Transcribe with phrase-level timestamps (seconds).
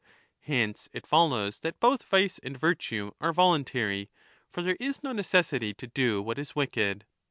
[0.39, 4.09] Hence, it follows that both vice and virtue are voluntary;
[4.49, 7.05] for there is no necessity to do what is wicked.